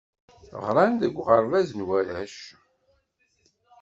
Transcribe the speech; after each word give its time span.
Ɣran 0.63 0.93
deg 1.01 1.13
uɣerbaz 1.19 1.69
n 1.73 1.85
warrac. 1.87 2.37